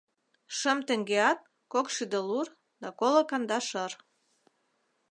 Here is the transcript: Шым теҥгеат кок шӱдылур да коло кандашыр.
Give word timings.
Шым 0.57 0.77
теҥгеат 0.87 1.39
кок 1.73 1.87
шӱдылур 1.95 2.47
да 2.81 2.89
коло 2.99 3.21
кандашыр. 3.29 3.91